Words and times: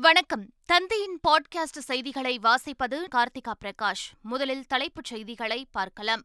வணக்கம். 0.00 0.52
தந்தையின் 0.64 1.20
பாட்காஸ்ட் 1.28 1.78
செய்திகளை 1.78 2.38
வாசிப்பது 2.38 3.04
கார்த்திகா 3.14 3.52
பிரகாஷ். 3.64 4.12
முதலில் 4.22 4.66
தலைப்புச் 4.66 5.04
செய்திகளை 5.04 5.66
பார்க்கலாம். 5.70 6.22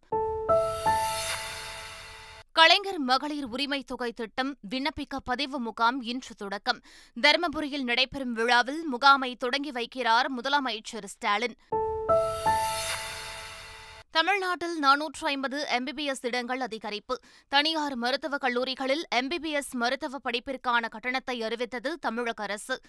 கலைஞர் 2.51 2.99
மகளிர் 2.99 3.43
உரிமை 3.43 3.83
தொகை 3.83 4.11
திட்டம் 4.11 4.57
விண்ணப்பிக்க 4.69 5.17
பதிவு 5.23 5.59
முகாம் 5.59 6.01
இன்று 6.01 6.35
தொடக்கம். 6.35 6.81
தருமபுரியில் 7.21 7.83
நடைபெறும் 7.83 8.33
விழாவில் 8.33 8.87
முகாமை 8.87 9.35
தொடங்கி 9.35 9.71
வைக்கிறார் 9.71 10.25
முதலமைச்சர் 10.37 11.05
ஸ்டாலின். 11.05 11.57
தமிழ்நாட்டில் 14.11 14.83
நானூற்று 14.83 15.25
ஐம்பது 15.25 15.67
எம்பிபிஎஸ் 15.69 16.25
இடங்கள் 16.25 16.59
அதிகரிப்பு. 16.59 17.15
தனியார் 17.47 17.95
மருத்துவக் 17.95 18.41
கல்லூரிகளில் 18.41 19.05
எம்பிபிஎஸ் 19.15 19.71
மருத்துவ 19.71 20.17
படிப்பிற்கான 20.23 20.89
கட்டணத்தை 20.89 21.43
அறிவித்தது 21.43 21.97
தமிழக 21.97 22.43
அரசு. 22.43 22.81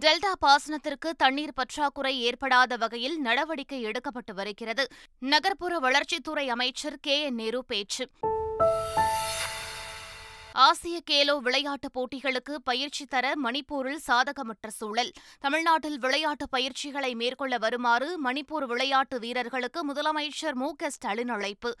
டெல்டா 0.00 0.32
பாசனத்திற்கு 0.46 1.10
தண்ணீர் 1.16 1.52
பற்றாக்குறை 1.54 2.20
ஏற்படாத 2.20 2.76
வகையில் 2.76 3.20
நடவடிக்கை 3.20 3.84
எடுக்கப்பட்டு 3.84 4.34
வருகிறது. 4.34 4.86
நகர்ப்புற 5.18 5.78
வளர்ச்சித்துறை 5.78 6.46
அமைச்சர் 6.46 6.98
கே. 7.00 7.22
என். 7.22 7.34
நேரு 7.34 7.64
பேச்சு. 7.64 8.08
ஆசிய 10.52 11.00
கேலோ 11.10 11.38
விளையாட்டுப் 11.38 12.00
போட்டிகளுக்கு 12.00 12.54
பயிற்சி 12.64 13.04
தர 13.04 13.32
மணிப்பூரில் 13.44 13.96
சாதகமற்ற 13.96 14.70
சூழல். 14.70 15.12
தமிழ்நாட்டில் 15.40 15.98
விளையாட்டு 15.98 16.48
பயிற்சிகளை 16.48 17.14
மேற்கொள்ள 17.14 17.58
வருமாறு 17.58 18.18
மணிப்பூர் 18.22 18.66
விளையாட்டு 18.66 19.18
வீரர்களுக்கு 19.18 19.92
முதலமைச்சர் 19.92 20.52
மு. 20.52 20.74
க. 20.76 20.90
ஸ்டாலின் 20.90 21.28
அழைப்பு. 21.28 21.74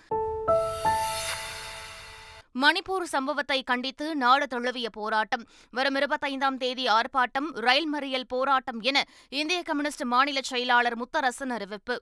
மணிப்பூர் 2.58 3.02
சம்பவத்தை 3.02 3.62
கண்டித்து 3.62 4.16
நாடு 4.16 4.46
தழுவிய 4.46 4.90
போராட்டம். 4.90 5.48
வரும் 5.70 5.94
இருபத்தைந்தாம் 5.94 6.56
தேதி 6.56 6.86
ஆர்ப்பாட்டம் 6.86 7.48
ரயில் 7.52 7.94
மறியல் 7.94 8.28
போராட்டம் 8.28 8.80
என 8.80 9.04
இந்திய 9.28 9.62
கம்யூனிஸ்ட் 9.62 10.04
மாநில 10.04 10.40
செயலாளர் 10.42 10.98
முத்தரசன் 10.98 11.48
அறிவிப்பு. 11.48 11.98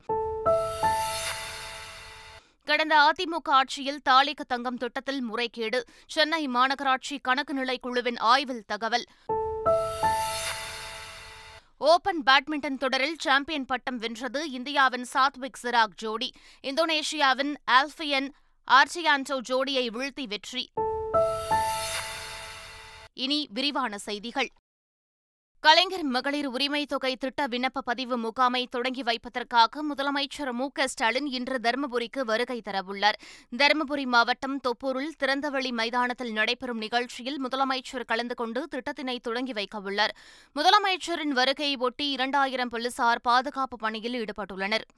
கடந்த 2.65 2.95
அதிமுக 2.97 3.49
ஆட்சியில் 3.49 4.01
தாலிக்கு 4.09 4.45
தங்கம் 4.49 4.77
திட்டத்தில் 4.77 5.21
முறைகேடு 5.21 5.85
சென்னை 6.07 6.49
மாநகராட்சி 6.49 7.19
கணக்கு 7.23 7.55
நிலை 7.55 7.79
குழுவின் 7.79 8.17
ஆய்வில் 8.17 8.65
தகவல். 8.67 9.05
ஓபன் 11.79 12.23
பேட்மிண்டன் 12.27 12.79
தொடரில் 12.79 13.17
சாம்பியன் 13.19 13.65
பட்டம் 13.65 13.99
வென்றது 13.99 14.51
இந்தியாவின் 14.51 15.07
சாத்விக் 15.15 15.61
சிராக் 15.63 15.95
ஜோடி. 15.97 16.33
இந்தோனேஷியாவின் 16.63 17.55
ஆர்ச்சி 18.71 19.03
ஆண்டோ 19.05 19.37
ஜோடியை 19.49 19.89
வீழ்த்தி 19.91 20.27
வெற்றி. 20.27 20.69
இனி 23.15 23.49
விரிவான 23.51 23.99
செய்திகள். 23.99 24.49
கலைஞர் 25.61 26.05
மகளிர் 26.05 26.47
உரிமை 26.47 26.87
தொகை 26.87 27.17
திட்ட 27.17 27.47
விண்ணப்ப 27.47 27.79
பதிவு 27.85 28.17
முகாமை 28.17 28.67
தொடங்கி 28.67 29.03
வைப்பதற்காக 29.03 29.83
முதலமைச்சர் 29.83 30.53
மு 30.53 30.69
க 30.71 30.87
ஸ்டாலின் 30.87 31.27
இன்று 31.27 31.59
தருமபுரிக்கு 31.63 32.21
வருகை 32.21 32.63
தரவுள்ளார். 32.65 33.19
தருமபுரி 33.57 34.05
மாவட்டம் 34.05 34.61
தொப்பூரில் 34.61 35.17
திறந்தவெளி 35.19 35.71
மைதானத்தில் 35.71 36.33
நடைபெறும் 36.33 36.79
நிகழ்ச்சியில் 36.79 37.41
முதலமைச்சர் 37.45 38.05
கலந்து 38.07 38.35
கொண்டு 38.35 38.69
திட்டத்தினை 38.71 39.19
தொடங்கி 39.19 39.53
வைக்கவுள்ளார். 39.53 40.15
முதலமைச்சரின் 40.55 41.35
வருகையை 41.41 41.77
ஒட்டி 41.77 42.09
இரண்டாயிரம் 42.11 42.69
போலீசார் 42.69 43.21
பாதுகாப்பு 43.21 43.77
பணியில் 43.77 44.25
ஈடுபட்டுள்ளனர். 44.25 44.89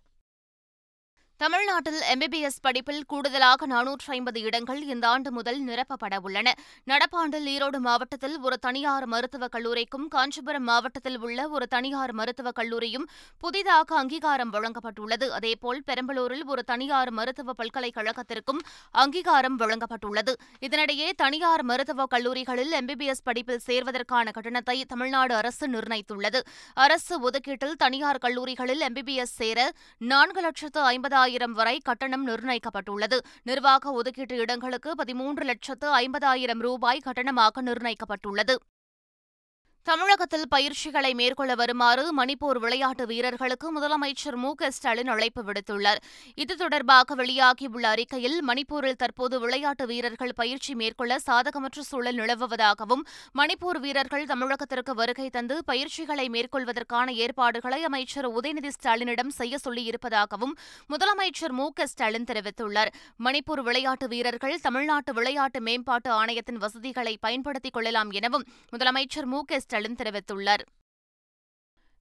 தமிழ்நாட்டில் 1.40 2.00
எம்பிபிஎஸ் 2.14 2.58
படிப்பில் 2.60 3.04
கூடுதலாக 3.06 3.66
நானூற்று 3.66 4.06
ஐம்பது 4.06 4.40
இடங்கள் 4.40 4.82
இந்த 4.82 5.08
ஆண்டு 5.08 5.32
முதல் 5.32 5.64
நிரப்பப்பட 5.64 6.16
உள்ளன. 6.22 6.54
நடப்பாண்டில் 6.84 7.46
ஈரோடு 7.46 7.78
மாவட்டத்தில் 7.78 8.38
ஒரு 8.40 8.58
தனியார் 8.58 9.06
மருத்துவக் 9.06 9.50
கல்லூரிக்கும் 9.50 10.08
காஞ்சிபுரம் 10.08 10.62
மாவட்டத்தில் 10.62 11.18
உள்ள 11.18 11.48
ஒரு 11.48 11.66
தனியார் 11.66 12.12
மருத்துவக் 12.12 12.54
கல்லூரியும் 12.54 13.08
புதிதாக 13.38 13.96
அங்கீகாரம் 13.96 14.52
வழங்கப்பட்டுள்ளது. 14.52 15.28
அதேபோல் 15.28 15.82
பெரம்பலூரில் 15.86 16.44
ஒரு 16.44 16.64
தனியார் 16.64 17.10
மருத்துவ 17.10 17.52
பல்கலைக்கழகத்திற்கும் 17.52 18.60
அங்கீகாரம் 18.90 19.58
வழங்கப்பட்டுள்ளது. 19.58 20.34
இதனிடையே 20.60 21.10
தனியார் 21.16 21.64
மருத்துவக் 21.64 22.10
கல்லூரிகளில் 22.10 22.72
எம்பிபிஎஸ் 22.72 23.24
படிப்பில் 23.24 23.64
சேர்வதற்கான 23.66 24.30
கட்டணத்தை 24.30 24.84
தமிழ்நாடு 24.84 25.34
அரசு 25.34 25.68
நிர்ணயித்துள்ளது. 25.68 26.40
அரசு 26.74 27.30
ஒதுக்கீட்டில் 27.30 27.72
தனியார் 27.72 28.18
கல்லூரிகளில் 28.18 28.80
எம்பிபிஎஸ் 28.80 29.34
சேர 29.40 29.72
நான்கு 29.98 30.40
லட்சத்து 30.40 30.80
ஐம்பதாயிரம் 30.90 31.28
ஆயிரம் 31.30 31.52
வரை 31.52 31.74
கட்டணம் 31.84 32.24
நிர்ணயிக்கப்பட்டுள்ளது. 32.28 33.16
நிர்வாக 33.42 33.92
ஒதுக்கீட்டு 33.92 34.36
இடங்களுக்கு 34.36 34.90
பதிமூன்று 34.94 35.44
லட்சத்து 35.44 35.88
ஐம்பதாயிரம் 35.98 36.60
ரூபாய் 36.60 37.02
கட்டணமாக 37.04 37.62
நிர்ணயிக்கப்பட்டுள்ளது. 37.62 38.54
தமிழகத்தில் 39.90 40.48
பயிற்சிகளை 40.48 41.14
மேற்கொள்ள 41.14 41.54
வருமாறு 41.54 42.02
மணிப்பூர் 42.18 42.58
விளையாட்டு 42.58 43.06
வீரர்களுக்கு 43.06 43.66
முதலமைச்சர் 43.78 44.36
மு 44.36 44.54
க 44.54 44.70
ஸ்டாலின் 44.70 45.08
அழைப்பு 45.08 45.42
விடுத்துள்ளார். 45.42 46.00
இது 46.34 46.56
தொடர்பாக 46.56 47.14
வெளியாகியுள்ள 47.14 47.86
அறிக்கையில் 47.86 48.44
மணிப்பூரில் 48.48 48.98
தற்போது 48.98 49.40
விளையாட்டு 49.40 49.86
வீரர்கள் 49.86 50.34
பயிற்சி 50.34 50.74
மேற்கொள்ள 50.74 51.18
சாதகமற்ற 51.18 51.80
சூழல் 51.80 52.14
நிலவுவதாகவும் 52.14 53.02
மணிப்பூர் 53.38 53.80
வீரர்கள் 53.80 54.26
தமிழகத்திற்கு 54.26 54.94
வருகை 54.94 55.30
தந்து 55.30 55.64
பயிற்சிகளை 55.64 56.28
மேற்கொள்வதற்கான 56.28 57.10
ஏற்பாடுகளை 57.10 57.82
அமைச்சர் 57.82 58.30
உதயநிதி 58.30 58.70
ஸ்டாலினிடம் 58.78 59.34
செய்ய 59.40 59.58
சொல்லியிருப்பதாகவும் 59.64 60.54
முதலமைச்சர் 60.90 61.50
மு 61.50 61.68
க 61.72 61.86
ஸ்டாலின் 61.86 62.28
தெரிவித்துள்ளார். 62.32 62.92
மணிப்பூர் 63.24 63.62
விளையாட்டு 63.62 64.08
வீரர்கள் 64.08 64.60
தமிழ்நாட்டு 64.60 65.12
விளையாட்டு 65.12 65.60
மேம்பாட்டு 65.60 66.10
ஆணையத்தின் 66.10 66.58
வசதிகளை 66.58 67.16
பயன்படுத்திக் 67.20 67.72
கொள்ளலாம் 67.72 68.10
எனவும் 68.10 68.46
முதலமைச்சர் 68.72 69.24
மு 69.24 69.42
க 69.42 69.60
ஸ்டாலின் 69.60 69.78
தெரிவித்துள்ளார் 69.82 70.64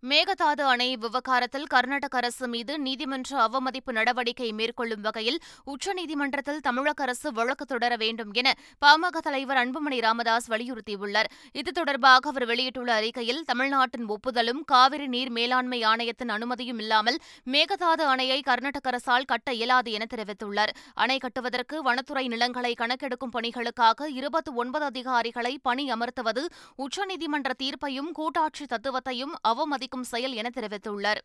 மேகதாது 0.04 0.64
அணை 0.64 0.88
விவகாரத்தில் 0.98 1.66
கர்நாடக 1.66 2.18
அரசு 2.18 2.48
மீது 2.48 2.74
நீதிமன்ற 2.80 3.38
அவமதிப்பு 3.38 3.92
நடவடிக்கை 3.94 4.52
மேற்கொள்ளும் 4.52 5.02
வகையில் 5.02 5.40
உச்சநீதிமன்றத்தில் 5.72 6.62
தமிழக 6.68 7.04
அரசு 7.04 7.32
வழக்கு 7.32 7.66
தொடர 7.66 7.96
வேண்டும் 7.96 8.32
என 8.34 8.54
பாமக 8.86 9.18
தலைவர் 9.18 9.58
அன்புமணி 9.58 9.98
ராமதாஸ் 10.00 10.48
வலியுறுத்தியுள்ளார். 10.52 11.30
இது 11.52 11.72
தொடர்பாக 11.72 12.30
அவர் 12.30 12.46
வெளியிட்டுள்ள 12.46 12.94
அறிக்கையில் 12.94 13.42
தமிழ்நாட்டின் 13.44 14.08
ஒப்புதலும் 14.08 14.62
காவிரி 14.66 15.08
நீர் 15.08 15.30
மேலாண்மை 15.30 15.84
ஆணையத்தின் 15.84 16.30
அனுமதியும் 16.30 16.80
இல்லாமல் 16.80 17.20
மேகதாது 17.52 18.06
அணையை 18.14 18.40
கர்நாடக 18.42 18.90
அரசால் 18.90 19.30
கட்ட 19.34 19.54
இயலாது 19.54 19.92
என 19.92 20.08
தெரிவித்துள்ளார். 20.16 20.74
அணை 20.94 21.18
கட்டுவதற்கு 21.18 21.84
வனத்துறை 21.84 22.26
நிலங்களை 22.28 22.74
கணக்கெடுக்கும் 22.74 23.36
பணிகளுக்காக 23.38 24.10
இருபத்தி 24.14 24.54
ஒன்பது 24.54 24.86
அதிகாரிகளை 24.86 25.54
பணி 25.62 25.88
அமர்த்துவது 25.92 26.46
உச்சநீதிமன்ற 26.88 27.52
தீர்ப்பையும் 27.58 28.12
கூட்டாட்சி 28.12 28.66
தத்துவத்தையும் 28.66 29.36
அவமதி 29.48 29.88
பாதிக்கும் 29.92 30.10
செயல் 30.12 30.36
என 30.40 30.48
தெரிவித்துள்ளார் 30.50 31.20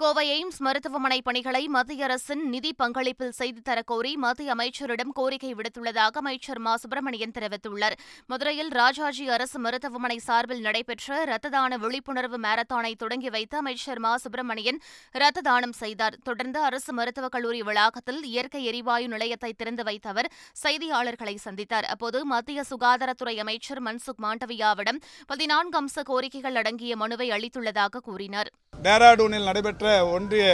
கோவை 0.00 0.22
எய்ம்ஸ் 0.34 0.58
மருத்துவமனை 0.58 1.22
பணிகளை 1.22 1.68
மத்திய 1.68 2.04
அரசின் 2.04 2.48
நிதி 2.48 2.74
பங்களிப்பில் 2.78 3.28
செய்து 3.28 3.60
தரக்கோரி 3.68 4.14
மத்திய 4.14 4.54
அமைச்சரிடம் 4.54 5.12
கோரிக்கை 5.12 5.54
விடுத்துள்ளதாக 5.54 6.10
அமைச்சர் 6.10 6.58
மா. 6.58 6.76
சுப்பிரமணியன் 6.76 7.30
தெரிவித்துள்ளார். 7.38 7.96
மதுரையில் 8.26 8.68
ராஜாஜி 8.68 9.28
அரசு 9.28 9.58
மருத்துவமனை 9.58 10.18
சார்பில் 10.18 10.60
நடைபெற்ற 10.60 11.24
ரத்த 11.24 11.48
தான 11.48 11.76
விழிப்புணர்வு 11.76 12.40
மாரத்தானை 12.40 12.94
தொடங்கி 12.94 13.30
வைத்து 13.30 13.56
அமைச்சர் 13.56 13.98
மா. 13.98 14.16
சுப்பிரமணியன் 14.16 14.80
ரத்த 15.10 15.40
தானம் 15.40 15.72
செய்தார். 15.72 16.16
தொடர்ந்து 16.24 16.60
அரசு 16.60 16.92
மருத்துவக் 16.92 17.30
கல்லூரி 17.30 17.62
வளாகத்தில் 17.62 18.24
இயற்கை 18.24 18.64
எரிவாயு 18.64 19.08
நிலையத்தை 19.08 19.52
திறந்து 19.52 19.84
வைத்த 19.84 20.08
அவர் 20.08 20.30
செய்தியாளர்களை 20.62 21.36
சந்தித்தார். 21.44 21.84
அப்போது 21.84 22.24
மத்திய 22.24 22.64
சுகாதாரத்துறை 22.70 23.36
அமைச்சர் 23.36 23.82
மன்சுக் 23.82 24.22
மாண்டவியாவிடம் 24.22 25.00
பதினான்கு 25.26 25.82
அம்ச 25.82 26.02
கோரிக்கைகள் 26.10 26.54
அடங்கிய 26.54 26.96
மனுவை 26.96 27.30
அளித்துள்ளதாக 27.30 28.02
கூறினார். 28.02 28.50
டேராடூனில் 28.82 29.44
நடைபெற்ற 29.44 29.89
ஒன்றிய 30.14 30.46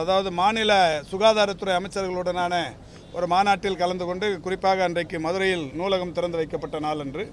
அதாவது 0.00 0.30
மாநில 0.40 0.72
சுகாதாரத்துறை 1.10 1.74
அமைச்சர்களுடனான 1.78 2.54
ஒரு 3.16 3.26
மாநாட்டில் 3.32 3.78
கலந்து 3.82 4.04
கொண்டு 4.08 4.26
குறிப்பாக 4.44 4.84
அன்றைக்கு 4.86 5.18
மதுரையில் 5.26 5.66
நூலகம் 5.78 6.14
திறந்து 6.16 6.40
வைக்கப்பட்ட 6.40 6.78
நாள் 6.86 7.02
அன்று 7.04 7.24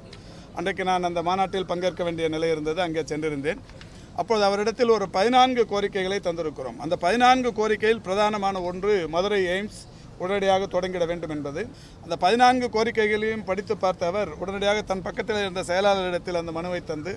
அன்றைக்கு 0.60 0.84
நான் 0.90 1.08
அந்த 1.10 1.22
மாநாட்டில் 1.30 1.70
பங்கேற்க 1.72 2.04
வேண்டிய 2.08 2.28
நிலை 2.34 2.50
இருந்தது 2.54 2.80
அங்கே 2.86 3.04
சென்றிருந்தேன். 3.12 3.62
அப்போது 4.22 4.44
அவரிடத்தில் 4.48 4.94
ஒரு 4.96 5.06
பதினான்கு 5.16 5.62
கோரிக்கைகளை 5.72 6.20
தந்திருக்கிறோம். 6.28 6.78
அந்த 6.84 6.96
பதினான்கு 7.06 7.50
கோரிக்கையில் 7.60 8.04
பிரதானமான 8.08 8.62
ஒன்று 8.70 8.96
மதுரை 9.16 9.42
எய்ம்ஸ் 9.56 9.80
உடனடியாக 10.22 10.68
தொடங்கிட 10.74 11.04
வேண்டும் 11.12 11.34
என்பது. 11.36 11.62
அந்த 12.04 12.16
பதினான்கு 12.24 12.68
கோரிக்கைகளையும் 12.76 13.48
படித்து 13.50 13.76
பார்த்த 13.84 14.12
அவர் 14.12 14.30
உடனடியாக 14.42 14.84
தன் 14.92 15.06
பக்கத்தில் 15.08 15.42
இருந்த 15.44 15.64
செயலாளரிடத்தில் 15.70 16.40
அந்த 16.42 16.54
மனுவை 16.60 16.82
தந்து 16.92 17.14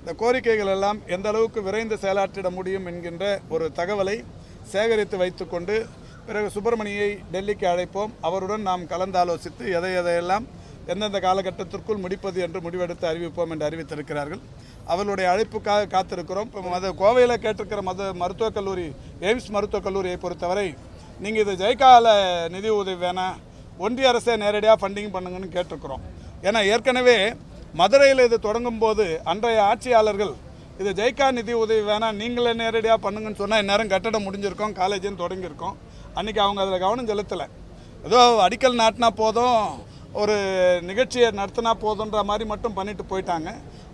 இந்த 0.00 0.12
கோரிக்கைகள் 0.20 0.72
எல்லாம் 0.74 0.98
எந்த 1.14 1.26
அளவுக்கு 1.30 1.60
விரைந்து 1.66 1.96
செயலாற்றிட 2.04 2.48
முடியும் 2.58 2.86
என்கின்ற 2.90 3.24
ஒரு 3.54 3.64
தகவலை 3.78 4.16
சேகரித்து 4.72 5.16
வைத்துக்கொண்டு 5.22 5.74
பிறகு 6.26 6.48
சுப்பிரமணியை 6.54 7.10
டெல்லிக்கு 7.32 7.66
அழைப்போம். 7.72 8.12
அவருடன் 8.28 8.66
நாம் 8.68 8.82
கலந்தாலோசித்து 8.92 9.64
எதை 9.78 9.90
எதையெல்லாம் 10.00 10.44
எந்தெந்த 10.92 11.18
காலகட்டத்திற்குள் 11.24 12.02
முடிப்பது 12.04 12.38
என்று 12.46 12.58
முடிவெடுத்து 12.66 13.04
அறிவிப்போம் 13.10 13.50
என்று 13.54 13.66
அறிவித்திருக்கிறார்கள். 13.68 14.40
அவர்களுடைய 14.92 15.26
அழைப்புக்காக 15.32 15.90
காத்திருக்கிறோம். 15.94 16.48
இப்போ 16.50 16.70
மத 16.74 16.92
கோவையில் 17.02 17.42
கேட்டிருக்கிற 17.44 17.82
மத 17.90 18.08
மருத்துவக் 18.22 18.56
கல்லூரி 18.58 18.86
எய்ம்ஸ் 19.28 19.50
மருத்துவக் 19.56 19.86
கல்லூரியை 19.86 20.18
பொறுத்தவரை 20.24 20.68
நீங்கள் 21.24 21.42
இது 21.44 21.54
ஜெயகால 21.62 22.06
நிதி 22.54 22.70
உதவி 22.80 22.98
வேணாம். 23.04 23.36
ஒன்றிய 23.84 24.10
அரசே 24.12 24.34
நேரடியாக 24.44 24.80
ஃபண்டிங் 24.80 25.12
பண்ணுங்கன்னு 25.14 25.54
கேட்டிருக்கிறோம். 25.56 26.02
ஏன்னா 26.48 26.60
ஏற்கனவே 26.72 27.18
மதுரையில் 27.78 28.26
இது 28.28 28.36
தொடங்கும் 28.46 28.80
போது 28.84 29.04
அன்றைய 29.30 29.58
ஆட்சியாளர்கள் 29.70 30.32
இது 30.80 30.90
ஜெய்கா 30.98 31.26
நிதி 31.36 31.52
உதவி 31.62 31.82
வேணாம் 31.88 32.18
நீங்களே 32.20 32.52
நேரடியாக 32.60 32.98
பண்ணுங்கன்னு 33.04 33.40
சொன்னால் 33.40 33.62
இந்நேரம் 33.62 33.92
கட்டடம் 33.92 34.24
முடிஞ்சிருக்கோம் 34.26 34.74
காலேஜும் 34.80 35.20
தொடங்கியிருக்கோம். 35.22 35.76
அன்றைக்கி 36.18 36.40
அவங்க 36.44 36.60
அதில் 36.64 36.82
கவனம் 36.84 37.10
செலுத்தலை. 37.10 37.46
ஏதோ 38.06 38.20
அடிக்கல் 38.46 38.80
நாட்டினா 38.82 39.10
போதும் 39.22 39.58
ஒரு 40.20 40.36
நிகழ்ச்சியை 40.90 41.28
நடத்தினா 41.40 41.72
போதுன்ற 41.84 42.20
மாதிரி 42.30 42.44
மட்டும் 42.52 42.76
பண்ணிட்டு 42.78 43.04
போயிட்டாங்க. 43.10 43.50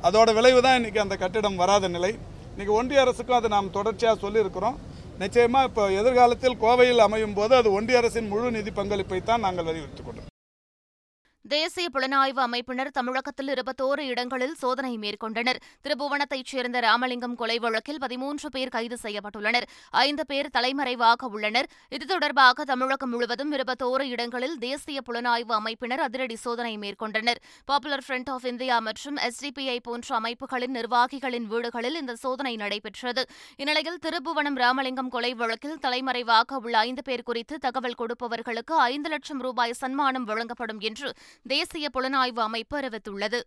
அதோட 0.09 0.29
விளைவு 0.39 0.61
தான் 0.67 0.79
இன்றைக்கி 0.81 1.01
அந்த 1.05 1.17
கட்டிடம் 1.25 1.61
வராத 1.63 1.89
நிலை. 1.97 2.13
இன்றைக்கி 2.53 2.75
ஒன்றிய 2.79 3.03
அரசுக்கும் 3.05 3.39
அதை 3.41 3.51
நாம் 3.57 3.75
தொடர்ச்சியாக 3.79 4.17
சொல்லியிருக்கிறோம். 4.25 4.79
நிச்சயமாக 5.25 5.69
இப்போ 5.69 5.85
எதிர்காலத்தில் 6.01 6.61
கோவையில் 6.65 7.05
அமையும் 7.09 7.37
போது 7.41 7.53
அது 7.61 7.69
ஒன்றிய 7.79 8.01
அரசின் 8.03 8.31
முழு 8.33 8.49
நிதி 8.57 8.73
பங்களிப்பை 8.79 9.21
தான் 9.31 9.45
நாங்கள் 9.47 9.69
வலியுறுத்திக் 9.69 10.09
தேசிய 11.49 11.89
புலனாய்வு 11.95 12.41
அமைப்பினர் 12.45 12.89
தமிழகத்தில் 12.97 13.51
இருபத்தோரு 13.55 14.03
இடங்களில் 14.13 14.55
சோதனை 14.55 14.99
மேற்கொண்டனர். 14.99 15.59
திருபுவனத்தைச் 15.85 16.49
சேர்ந்த 16.53 16.81
ராமலிங்கம் 16.81 17.35
கொலை 17.35 17.59
வழக்கில் 17.59 17.99
பதிமூன்று 17.99 18.49
பேர் 18.49 18.69
கைது 18.69 18.97
செய்யப்பட்டுள்ளனர். 19.03 19.67
ஐந்து 19.91 20.27
பேர் 20.27 20.49
தலைமறைவாக 20.53 21.29
உள்ளனர். 21.29 21.69
இது 21.89 22.07
தொடர்பாக 22.07 22.65
தமிழகம் 22.65 23.11
முழுவதும் 23.11 23.53
இருபத்தோரு 23.53 24.01
இடங்களில் 24.01 24.57
தேசிய 24.59 25.01
புலனாய்வு 25.09 25.55
அமைப்பினர் 25.59 26.03
அதிரடி 26.07 26.37
சோதனை 26.37 26.79
மேற்கொண்டனர். 26.79 27.41
பாப்புலர் 27.65 28.05
ஃப்ரண்ட் 28.09 28.33
ஆஃப் 28.35 28.45
இந்தியா 28.45 28.79
மற்றும் 28.79 29.17
எஸ்டிபிஐ 29.17 29.79
போன்ற 29.83 30.17
அமைப்புகளின் 30.17 30.75
நிர்வாகிகளின் 30.75 31.47
வீடுகளில் 31.47 31.95
இந்த 31.95 32.15
சோதனை 32.25 32.57
நடைபெற்றது. 32.57 33.25
இந்நிலையில் 33.57 33.99
திருபுவனம் 34.07 34.59
ராமலிங்கம் 34.65 35.09
கொலை 35.09 35.35
வழக்கில் 35.35 35.79
தலைமறைவாக 35.79 36.61
உள்ள 36.65 36.79
ஐந்து 36.79 37.03
பேர் 37.03 37.27
குறித்து 37.31 37.59
தகவல் 37.59 37.99
கொடுப்பவர்களுக்கு 37.99 38.75
ஐந்து 38.91 39.09
லட்சம் 39.09 39.41
ரூபாய் 39.41 39.73
சன்மானம் 39.73 40.25
வழங்கப்படும் 40.25 40.81
என்று 40.81 41.09
தேசிய 41.43 41.89
புலனாய்வு 41.95 42.41
அமைப்பு 42.41 42.79
அறிவித்துள்ளது. 42.79 43.43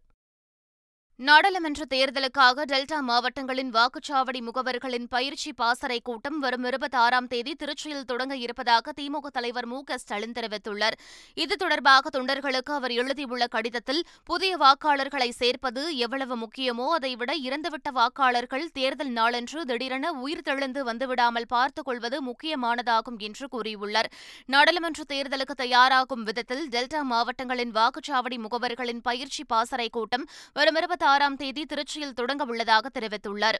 நாடாளுமன்ற 1.20 1.84
தேர்தலுக்காக 1.90 2.66
டெல்டா 2.66 3.00
மாவட்டங்களின் 3.00 3.72
வாக்குச்சாவடி 3.72 4.40
முகவர்களின் 4.42 5.08
பயிற்சி 5.10 5.54
பாசறை 5.54 6.00
கூட்டம் 6.04 6.40
வரும் 6.40 6.64
இருபத்தி 6.64 6.98
ஆறாம் 6.98 7.28
தேதி 7.28 7.56
திருச்சியில் 7.60 8.06
தொடங்க 8.06 8.36
இருப்பதாக 8.36 8.94
திமுக 9.02 9.28
தலைவர் 9.28 9.66
மு 9.66 9.84
க 9.84 9.98
ஸ்டாலின் 9.98 10.32
தெரிவித்துள்ளார். 10.32 10.96
இது 11.34 11.56
தொடர்பாக 11.56 12.20
தொண்டர்களுக்கு 12.20 12.72
அவர் 12.74 12.92
எழுதியுள்ள 12.92 13.48
கடிதத்தில் 13.48 14.06
புதிய 14.24 14.58
வாக்காளர்களை 14.58 15.30
சேர்ப்பது 15.30 15.98
எவ்வளவு 15.98 16.38
முக்கியமோ 16.38 16.86
அதைவிட 16.94 17.36
இறந்துவிட்ட 17.38 17.92
வாக்காளர்கள் 17.92 18.66
தேர்தல் 18.74 19.10
நாளன்று 19.10 19.66
திடீரென 19.66 20.12
உயிர் 20.12 20.42
தெளிந்து 20.42 20.84
வந்துவிடாமல் 20.94 21.48
பார்த்துக் 21.48 21.86
கொள்வது 21.86 22.24
முக்கியமானதாகும் 22.24 23.18
என்று 23.18 23.48
கூறியுள்ளார். 23.52 24.12
நாடாளுமன்ற 24.46 25.04
தேர்தலுக்கு 25.10 25.58
தயாராகும் 25.58 26.24
விதத்தில் 26.24 26.68
டெல்டா 26.68 27.02
மாவட்டங்களின் 27.02 27.72
வாக்குச்சாவடி 27.72 28.40
முகவர்களின் 28.48 29.02
பயிற்சி 29.02 29.44
பாசறை 29.44 29.90
கூட்டம் 29.90 30.28
வரும் 30.54 30.76
இருபத்தி 30.76 31.08
ஆறாம் 31.10 31.36
தேதி 31.36 31.66
திருச்சியில் 31.66 32.18
தொடங்க 32.20 32.44
உள்ளதாக 32.44 32.90
தெரிவித்துள்ளார். 33.00 33.60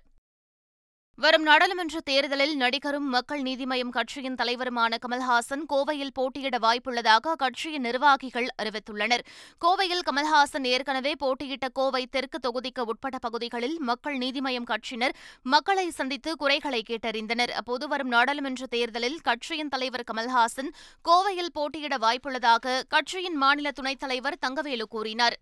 வரும் 1.18 1.42
நாடாளுமன்ற 1.42 2.00
தேர்தலில் 2.00 2.54
நடிகரும் 2.56 3.08
மக்கள் 3.10 3.42
நீதிமயம் 3.42 3.90
கட்சியின் 3.90 4.38
தலைவருமான 4.42 4.98
கமல்ஹாசன் 5.06 5.64
கோவையில் 5.74 6.14
போட்டியிட 6.14 6.58
வாய்ப்புள்ளதாக 6.58 7.34
அக்கட்சியின் 7.34 7.86
நிர்வாகிகள் 7.88 8.48
அறிவித்துள்ளனர். 8.62 9.24
கோவையில் 9.66 10.06
கமல்ஹாசன் 10.10 10.68
ஏற்கனவே 10.74 11.14
போட்டியிட்ட 11.16 11.70
கோவை 11.80 12.04
தெற்கு 12.06 12.40
தொகுதிக்கு 12.48 12.86
உட்பட்ட 12.92 13.18
பகுதிகளில் 13.18 13.78
மக்கள் 13.90 14.18
நீதிமயம் 14.18 14.70
கட்சியினர் 14.72 15.18
மக்களை 15.56 15.90
சந்தித்து 15.90 16.34
குறைகளை 16.36 16.82
கேட்டறிந்தனர். 16.90 17.54
அப்போது 17.62 17.88
வரும் 17.88 18.14
நாடாளுமன்ற 18.16 18.66
தேர்தலில் 18.66 19.20
கட்சியின் 19.22 19.74
தலைவர் 19.76 20.08
கமல்ஹாசன் 20.12 20.74
கோவையில் 21.10 21.54
போட்டியிட 21.54 21.98
வாய்ப்புள்ளதாக 21.98 22.82
கட்சியின் 22.96 23.40
மாநில 23.44 23.72
துணைத் 23.72 24.04
தலைவர் 24.06 24.42
தங்கவேலு 24.46 24.88
கூறினார். 24.96 25.40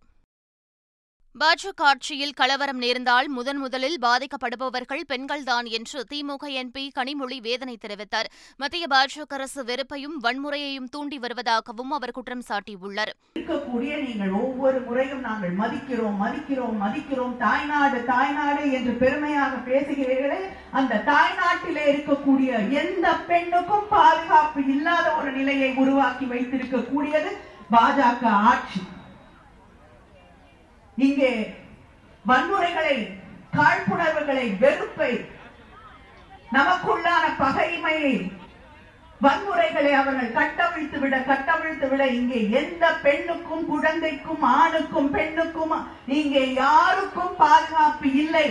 பாஜக 1.42 1.82
ஆட்சியில் 1.88 2.36
கலவரம் 2.38 2.80
நேர்ந்தால் 2.84 3.28
முதன் 3.34 3.60
முதலில் 3.64 3.98
பாதிக்கப்படுபவர்கள் 4.06 5.04
பெண்கள்தான் 5.12 5.68
என்று 5.78 6.00
திமுக 6.12 6.46
எம்பி 6.62 6.84
கனிமொழி 6.96 7.38
வேதனை 7.48 7.76
தெரிவித்தார். 7.84 8.30
மத்திய 8.62 8.86
பாஜக 8.94 9.36
அரசு 9.38 9.62
வெறுப்பையும் 9.70 10.16
வன்முறையையும் 10.26 10.90
தூண்டி 10.96 11.20
வருவதாகவும் 11.26 11.94
அவர் 11.98 12.16
குற்றம் 12.18 12.44
சாட்டியுள்ளார். 12.50 13.12
இருக்கக்கூடிய 13.36 13.92
நீங்கள் 14.08 14.34
ஒவ்வொரு 14.42 14.82
முறையும் 14.88 15.24
நாங்கள் 15.28 15.54
மதிக்கிறோம் 15.62 16.18
மதிக்கிறோம் 16.24 16.82
மதிக்கிறோம். 16.86 17.38
தாய்நாடு 17.46 18.02
தாய்நாடு 18.12 18.66
என்று 18.80 18.96
பெருமையாக 19.04 19.54
பேசுகிறீர்களே 19.70 20.42
அந்த 20.80 21.02
தாய்நாட்டிலே 21.14 21.86
இருக்கக்கூடிய 21.94 22.52
எந்த 22.84 23.08
பெண்ணுக்கும் 23.32 23.90
பாதுகாப்பு 23.96 24.62
இல்லாத 24.76 25.08
ஒரு 25.22 25.32
நிலையை 25.40 25.72
உருவாக்கி 25.84 26.28
வைத்திருக்கக்கூடியது 26.36 27.32
பாஜக 27.72 28.24
ஆட்சி. 28.52 28.82
இங்கே 31.06 31.32
வன்முறைகளை 32.30 32.98
காழ்ப்புணர்வுகளை 33.58 34.46
வெறுப்பை 34.64 35.12
நமக்குள்ளான 36.56 37.24
பகைமையை 37.44 38.16
வன்முறைகளை 39.26 39.92
அவர்கள் 40.00 40.36
கட்டவிழ்த்து 40.38 40.98
விட 41.04 41.16
கட்டவிழ்த்து 41.30 41.88
விட 41.92 42.04
இங்கே 42.18 42.40
எந்த 42.60 42.86
பெண்ணுக்கும் 43.06 43.64
குழந்தைக்கும் 43.72 44.44
ஆணுக்கும் 44.60 45.10
பெண்ணுக்கும் 45.16 45.76
இங்கே 46.20 46.44
யாருக்கும் 46.64 47.34
பாதுகாப்பு 47.44 48.10
இல்லை. 48.24 48.48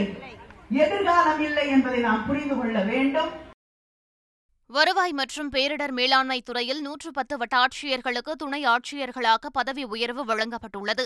எதிர்காலம் 0.84 1.43
இல்லை 1.48 1.66
என்பதை 1.75 2.00
நாம் 2.08 2.26
புரிந்து 2.28 2.56
கொள்ள 2.56 2.78
வேண்டும். 2.90 3.31
வருவாய் 4.70 5.14
மற்றும் 5.20 5.50
பேரிடர் 5.54 5.94
மேலாண்மை 5.98 6.40
துறையில் 6.48 6.82
நூற்று 6.87 7.10
பத்து 7.19 7.34
வட்டாட்சியர்களுக்கு 7.43 8.32
துணை 8.43 8.60
ஆட்சியர்களாக 8.75 9.50
பதவி 9.58 9.84
உயர்வு 9.94 10.25
வழங்கப்பட்டுள்ளது. 10.31 11.04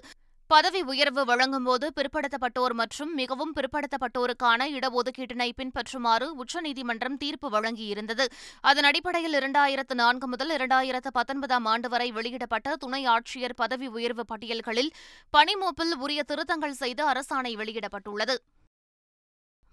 பதவி 0.52 0.80
உயர்வு 0.82 1.22
வழங்கும்போது 1.24 1.86
பிற்படுத்தப்பட்டோர் 1.96 2.74
மற்றும் 2.80 3.10
மிகவும் 3.14 3.52
பிற்படுத்தப்பட்டோருக்கான 3.56 4.66
இடஒதுக்கீட்டினை 4.76 5.48
பின்பற்றுமாறு 5.58 6.26
உச்சநீதிமன்றம் 6.42 7.16
தீர்ப்பு 7.16 7.48
வழங்கியிருந்தது. 7.50 8.24
அதன் 8.70 8.84
அடிப்படையில் 8.84 9.36
இரண்டாயிரத்து 9.40 9.94
நான்கு 9.94 10.28
முதல் 10.28 10.52
இரண்டாயிரத்து 10.56 11.10
பத்தொன்பதாம் 11.12 11.64
ஆண்டு 11.64 11.88
வரை 11.88 12.10
வெளியிடப்பட்ட 12.10 12.76
துணை 12.76 13.02
ஆட்சியர் 13.06 13.58
பதவி 13.62 13.88
உயர்வு 13.96 14.24
பட்டியல்களில் 14.24 14.94
பணிமூப்பில் 15.36 15.94
உரிய 16.06 16.22
திருத்தங்கள் 16.22 16.80
செய்து 16.82 17.04
அரசாணை 17.12 17.54
வெளியிடப்பட்டுள்ளது. 17.62 18.36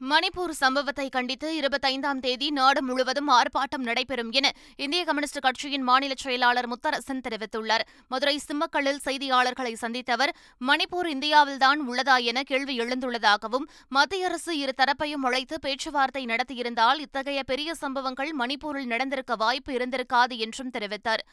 மணிப்பூர் 0.02 0.52
சம்பவத்தை 0.60 1.06
கண்டித்து 1.10 1.48
இருபத்தைந்தாம் 1.60 2.20
தேதி 2.26 2.48
நாடு 2.58 2.82
முழுவதும் 2.84 3.30
ஆர்ப்பாட்டம் 3.30 3.86
நடைபெறும் 3.88 4.30
என 4.32 4.52
இந்திய 4.76 5.02
கம்யூனிஸ்ட் 5.06 5.40
கட்சியின் 5.40 5.86
மாநில 5.90 6.14
செயலாளர் 6.24 6.70
முத்தரசன் 6.74 7.24
தெரிவித்துள்ளார். 7.28 7.84
மதுரை 8.08 8.36
சிம்மக்கல்லில் 8.46 9.02
செய்தியாளர்களை 9.06 9.74
சந்தித்த 9.74 10.14
அவர் 10.14 10.34
மணிப்பூர் 10.70 11.10
இந்தியாவில்தான் 11.16 11.82
உள்ளதா 11.90 12.18
என 12.32 12.44
கேள்வி 12.44 12.76
எழுந்துள்ளதாகவும் 12.80 13.68
மத்திய 13.98 14.30
அரசு 14.30 14.54
இரு 14.58 14.76
தரப்பையும் 14.78 15.28
அழைத்து 15.30 15.58
பேச்சுவார்த்தை 15.60 16.26
நடத்தியிருந்தால் 16.26 17.02
இத்தகைய 17.08 17.42
பெரிய 17.44 17.76
சம்பவங்கள் 17.84 18.34
மணிப்பூரில் 18.40 18.92
நடந்திருக்க 18.94 19.36
வாய்ப்பு 19.36 19.74
இருந்திருக்காது 19.74 20.38
என்றும் 20.38 20.74
தெரிவித்தார். 20.78 21.26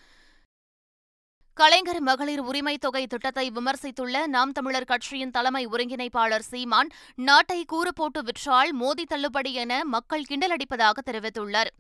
கலைஞர் 1.61 2.01
மகளிர் 2.07 2.41
உரிமை 2.51 2.73
தொகை 2.85 3.03
திட்டத்தை 3.11 3.45
விமர்சித்துள்ள 3.57 4.21
நாம் 4.35 4.53
தமிழர் 4.57 4.87
கட்சியின் 4.91 5.33
தலைமை 5.35 5.63
ஒருங்கிணைப்பாளர் 5.73 6.45
சீமான் 6.49 6.89
நாட்டை 7.29 7.59
கூறு 7.73 7.91
போட்டு 7.99 8.21
விற்றால் 8.29 8.71
மோதி 8.81 9.05
தள்ளுபடி 9.13 9.53
என 9.63 9.73
மக்கள் 9.93 10.25
கிண்டலடிப்பதாக 10.31 10.97
தெரிவித்துள்ளார். 11.09 11.71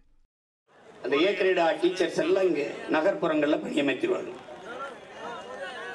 அந்த 1.05 1.15
ஏ 1.25 1.31
கிரேடா 1.39 1.67
டீச்சர்ஸ் 1.81 2.21
எல்லாம் 2.25 2.47
இங்கே 2.51 2.67
நகர்ப்புறங்களில் 2.97 3.63
பணியமைத்திருவாங்க 3.65 4.35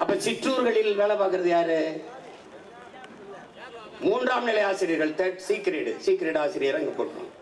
அப்ப 0.02 0.18
சிற்றூர்களில் 0.26 0.92
வேலை 1.02 1.16
பார்க்கறது 1.22 1.50
யாரு? 1.56 1.80
மூன்றாம் 4.08 4.48
நிலை 4.50 4.66
ஆசிரியர்கள் 4.72 5.16
தேர்ட் 5.22 5.40
சீக்கிரேடு 5.48 5.94
சீக்கிரேட் 6.08 6.42
ஆசிரியர் 6.44 6.80
அங்கே 6.82 6.94
போட்டுருவாங்க. 7.00 7.34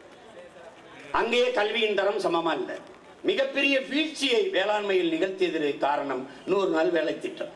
அங்கேயே 1.21 1.49
கல்வியின் 1.57 1.99
தரம் 2.01 2.23
சமமா 2.27 2.53
இல்லை. 2.61 2.77
மிகப்பெரிய 3.23 3.79
வீழ்ச்சியை 3.79 4.49
வேளாண்மையில் 4.53 5.13
நிகழ்த்தியது 5.13 5.77
காரணம் 5.77 6.29
நூறு 6.45 6.69
நாள் 6.69 6.89
வேலை 6.89 7.19
திட்டம். 7.19 7.53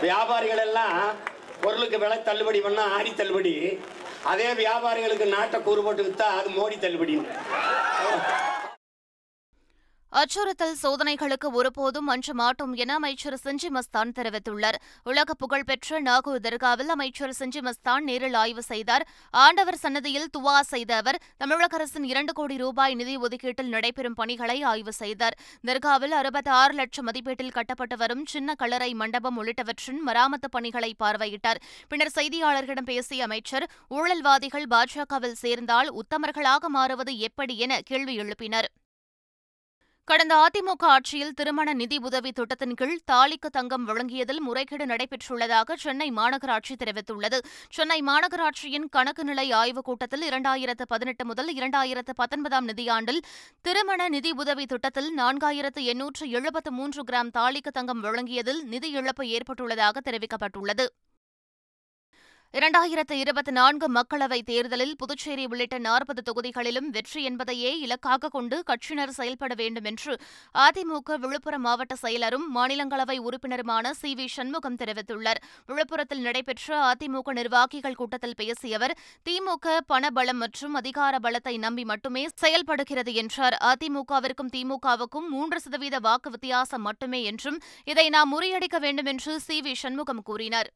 வியாபாரிகள் 0.00 0.58
எல்லாம் 0.58 1.00
பொருளுக்கு 1.60 1.98
விலை 1.98 2.22
தள்ளுபடி 2.22 2.60
பண்ணா 2.60 2.82
ஆடி 2.82 3.14
தள்ளுபடி. 3.14 3.78
அதே 4.22 4.52
வியாபாரிகளுக்கு 4.52 5.24
நாட்டை 5.24 5.60
கூறுபோட்டு 5.60 6.02
வித்தா 6.02 6.28
அது 6.38 6.48
மோடி 6.48 6.74
தள்ளுபடின்னு. 6.74 7.26
அச்சுறுத்தல் 10.20 10.74
சோதனைகளுக்கு 10.80 11.48
ஒருபோதும் 11.58 12.08
அஞ்ச 12.14 12.32
மாட்டோம் 12.40 12.72
என 12.82 12.90
அமைச்சர் 12.94 13.36
செஞ்சி 13.44 13.68
மஸ்தான் 13.76 14.10
தெரிவித்துள்ளார். 14.18 14.76
உலக 15.10 15.34
புகழ்பெற்ற 15.34 16.00
நாகூர் 16.00 16.42
தர்காவில் 16.46 16.90
அமைச்சர் 16.94 17.32
செஞ்சி 17.38 17.60
மஸ்தான் 17.66 18.04
நேரில் 18.08 18.36
ஆய்வு 18.40 18.62
செய்தார். 18.62 19.04
ஆண்டவர் 19.44 19.78
சன்னதியில் 19.84 20.28
துவா 20.36 20.56
செய்த 20.72 20.90
அவர் 20.96 21.18
தமிழக 21.36 21.76
அரசின் 21.78 22.04
இரண்டு 22.04 22.34
கோடி 22.40 22.56
ரூபாய் 22.56 22.96
நிதி 23.00 23.14
ஒதுக்கீட்டில் 23.18 23.72
நடைபெறும் 23.76 24.18
பணிகளை 24.20 24.58
ஆய்வு 24.72 24.92
செய்தார். 24.92 25.38
தர்காவில் 25.70 26.14
அறுபத்தி 26.20 26.52
ஆறு 26.60 26.76
லட்சம் 26.80 27.08
மதிப்பீட்டில் 27.10 27.54
கட்டப்பட்டு 27.56 27.96
வரும் 27.96 28.26
சின்ன 28.26 28.54
கல்லறை 28.54 28.90
மண்டபம் 28.94 29.40
உள்ளிட்டவற்றின் 29.42 30.04
மராமத்து 30.10 30.50
பணிகளை 30.50 30.92
பார்வையிட்டார். 31.04 31.62
பின்னர் 31.88 32.14
செய்தியாளர்களிடம் 32.18 32.90
பேசிய 32.92 33.30
அமைச்சர் 33.30 33.68
ஊழல்வாதிகள் 33.98 34.68
பாஜகவில் 34.76 35.40
சேர்ந்தால் 35.44 35.90
உத்தமர்களாக 36.02 36.68
மாறுவது 36.78 37.14
எப்படி 37.30 37.56
என 37.58 37.80
கேள்வி 37.80 38.16
எழுப்பினர். 38.20 38.70
கடந்த 40.04 40.34
அதிமுக 40.36 40.84
ஆட்சியில் 40.84 41.34
திருமண 41.34 41.72
நிதி 41.72 41.96
உதவி 41.96 42.32
திட்டத்தின் 42.32 42.74
கீழ் 42.74 42.94
தாலிக்கு 43.10 43.48
தங்கம் 43.50 43.84
வழங்கியதில் 43.88 44.40
முறைகேடு 44.40 44.86
நடைபெற்றுள்ளதாக 44.86 45.74
சென்னை 45.74 46.10
மாநகராட்சி 46.10 46.74
தெரிவித்துள்ளது. 46.76 47.38
சென்னை 47.70 47.98
மாநகராட்சியின் 48.02 48.88
கணக்கு 48.90 49.24
நிலை 49.24 49.52
ஆய்வுக் 49.52 49.84
கூட்டத்தில் 49.84 50.24
இரண்டாயிரத்து 50.30 50.86
பதினெட்டு 50.88 51.24
முதல் 51.24 51.52
இரண்டாயிரத்து 51.54 52.14
பத்தொன்பதாம் 52.14 52.68
நிதியாண்டில் 52.68 53.22
திருமண 53.60 54.08
நிதி 54.08 54.32
உதவி 54.32 54.66
திட்டத்தில் 54.66 55.18
நான்காயிரத்து 55.18 55.84
எண்ணூற்று 55.84 56.30
எழுபத்து 56.30 56.72
மூன்று 56.72 57.04
கிராம் 57.04 57.32
தாலிக்கு 57.38 57.72
தங்கம் 57.72 58.04
வழங்கியதில் 58.04 58.62
நிதி 58.64 58.90
இழப்பு 58.90 59.24
ஏற்பட்டுள்ளதாக 59.24 60.02
தெரிவிக்கப்பட்டுள்ளது. 60.10 60.86
இரண்டாயிரத்து 62.54 63.14
இருபத்தி 63.14 63.52
நான்கு 63.52 63.86
மக்களவைத் 63.88 64.48
தேர்தலில் 64.48 64.92
புதுச்சேரி 64.96 65.44
உள்ளிட்ட 65.44 65.76
நாற்பது 65.78 66.22
தொகுதிகளிலும் 66.26 66.88
வெற்றி 66.96 67.20
என்பதையே 67.24 67.70
இலக்காக 67.78 68.28
கொண்டு 68.28 68.56
கட்சியினர் 68.70 69.14
செயல்பட 69.18 69.54
வேண்டும் 69.54 69.86
என்று 69.90 70.14
அதிமுக 70.54 71.16
விழுப்புரம் 71.22 71.64
மாவட்ட 71.66 71.96
செயலரும் 72.02 72.44
மாநிலங்களவை 72.56 73.16
உறுப்பினருமான 73.28 73.92
சி 74.00 74.10
வி 74.18 74.26
சண்முகம் 74.34 74.76
தெரிவித்துள்ளார். 74.82 75.40
விழுப்புரத்தில் 75.68 76.22
நடைபெற்ற 76.26 76.82
அதிமுக 76.90 77.36
நிர்வாகிகள் 77.40 77.98
கூட்டத்தில் 78.02 78.36
பேசிய 78.42 78.80
அவர் 78.80 78.94
திமுக 79.30 79.78
பணபலம் 79.94 80.40
மற்றும் 80.44 80.76
அதிகார 80.82 81.14
பலத்தை 81.18 81.56
நம்பி 81.58 81.86
மட்டுமே 81.92 82.26
செயல்படுகிறது 82.34 83.14
என்றார். 83.14 83.58
அதிமுகவிற்கும் 83.72 84.54
திமுகவுக்கும் 84.56 85.28
மூன்று 85.36 85.60
சதவீத 85.60 85.98
வாக்கு 86.08 86.30
வித்தியாசம் 86.30 86.86
மட்டுமே 86.90 87.22
என்றும் 87.32 87.58
இதை 87.84 88.08
நாம் 88.08 88.32
முறியடிக்க 88.34 88.78
வேண்டும் 88.78 89.10
என்று 89.14 89.34
சி 89.40 89.58
வி 89.60 89.74
சண்முகம் 89.84 90.24
கூறினார். 90.30 90.70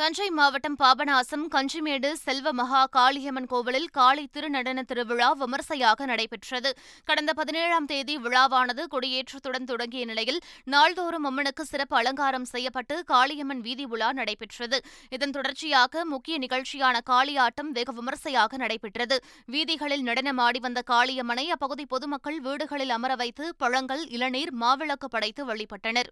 தஞ்சை 0.00 0.26
மாவட்டம் 0.36 0.76
பாபநாசம் 0.80 1.42
கஞ்சிமேடு 1.54 2.10
செல்வ 2.22 2.50
மகா 2.60 2.82
காளியம்மன் 2.96 3.48
கோவிலில் 3.50 3.88
காளி 3.96 4.22
திருநடன 4.34 4.84
திருவிழா 4.90 5.28
விமர்சையாக 5.40 6.06
நடைபெற்றது. 6.10 6.70
கடந்த 7.08 7.32
பதினேழாம் 7.40 7.88
தேதி 7.90 8.14
விழாவானது 8.26 8.84
கொடியேற்றத்துடன் 8.94 9.66
தொடங்கிய 9.70 10.04
நிலையில் 10.10 10.40
நாள்தோறும் 10.74 11.26
அம்மனுக்கு 11.30 11.66
சிறப்பு 11.72 11.98
அலங்காரம் 12.00 12.48
செய்யப்பட்டு 12.52 12.96
காளியம்மன் 13.12 13.62
வீதி 13.66 13.86
உலா 13.96 14.08
நடைபெற்றது. 14.20 14.80
இதன் 15.18 15.36
தொடர்ச்சியாக 15.36 16.06
முக்கிய 16.14 16.38
நிகழ்ச்சியான 16.46 16.96
காளியாட்டம் 17.12 17.70
வெகு 17.78 17.94
விமர்சையாக 18.00 18.62
நடைபெற்றது. 18.64 19.18
வீதிகளில் 19.56 20.06
நடனமாடி 20.10 20.62
வந்த 20.68 20.82
காளியம்மனை 20.94 21.46
அப்பகுதி 21.56 21.86
பொதுமக்கள் 21.94 22.40
வீடுகளில் 22.48 22.96
அமர 22.98 23.14
வைத்து 23.24 23.46
பழங்கள் 23.64 24.04
இளநீர் 24.16 24.54
மாவிளக்கு 24.64 25.10
படைத்து 25.16 25.44
வழிபட்டனர். 25.52 26.10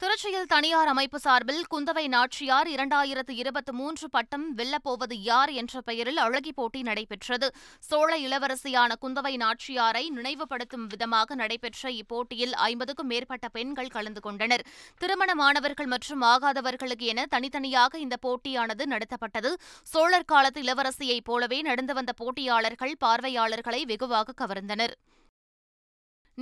திருச்சியில் 0.00 0.48
தனியார் 0.48 0.88
அமைப்பு 0.88 1.18
சார்பில் 1.18 1.64
குந்தவை 1.74 2.02
நாச்சியார் 2.08 2.68
இரண்டாயிரத்து 2.68 3.30
இருபத்தி 3.30 3.72
மூன்று 3.72 4.10
பட்டம் 4.10 4.56
வெல்லப்போவது 4.56 5.16
யார் 5.20 5.50
என்ற 5.50 5.80
பெயரில் 5.80 6.16
அழகி 6.16 6.52
போட்டி 6.52 6.82
நடைபெற்றது. 6.82 7.48
சோழ 7.78 8.18
இளவரசியான 8.18 8.90
குந்தவை 9.00 9.34
நாச்சியாரை 9.36 10.04
நினைவுபடுத்தும் 10.08 10.86
விதமாக 10.86 11.34
நடைபெற்ற 11.34 11.90
இப்போட்டியில் 11.90 12.54
ஐம்பதுக்கும் 12.68 13.06
மேற்பட்ட 13.06 13.48
பெண்கள் 13.48 13.86
கலந்து 13.86 14.20
கொண்டனர். 14.20 14.66
திருமணமானவர்கள் 14.98 15.86
மற்றும் 15.86 16.22
ஆகாதவர்களுக்கு 16.22 17.08
என 17.14 17.26
தனித்தனியாக 17.26 17.98
இந்த 17.98 18.16
போட்டியானது 18.26 18.86
நடத்தப்பட்டது. 18.86 19.52
சோழர் 19.82 20.30
காலத்து 20.34 20.62
இளவரசியைப் 20.62 21.24
போலவே 21.24 21.62
நடந்து 21.62 21.94
வந்த 21.94 22.12
போட்டியாளர்கள் 22.12 22.96
பார்வையாளர்களை 22.98 23.84
வெகுவாக 23.84 24.46
கவர்ந்தனர். 24.46 24.96